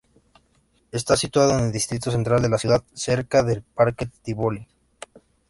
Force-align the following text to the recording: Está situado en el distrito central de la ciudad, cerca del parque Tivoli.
Está 0.91 1.15
situado 1.15 1.53
en 1.59 1.65
el 1.65 1.71
distrito 1.71 2.09
central 2.09 2.41
de 2.41 2.49
la 2.49 2.57
ciudad, 2.57 2.83
cerca 2.91 3.43
del 3.43 3.61
parque 3.61 4.09
Tivoli. 4.23 4.67